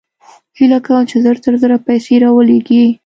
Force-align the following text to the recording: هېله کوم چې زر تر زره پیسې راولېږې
هېله 0.57 0.79
کوم 0.85 1.03
چې 1.09 1.17
زر 1.25 1.35
تر 1.45 1.53
زره 1.61 1.77
پیسې 1.87 2.15
راولېږې 2.23 2.83